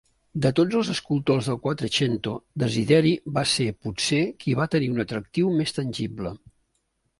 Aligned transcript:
De 0.43 0.51
tots 0.59 0.77
els 0.77 0.87
escultors 0.93 1.49
del 1.51 1.59
Quattrocento, 1.65 2.33
Desideri 2.65 3.13
va 3.37 3.45
ser, 3.53 3.69
potser, 3.89 4.25
qui 4.43 4.57
va 4.63 4.69
tenir 4.79 4.91
un 4.97 5.07
atractiu 5.07 5.55
més 5.61 5.79
tangible. 5.83 6.37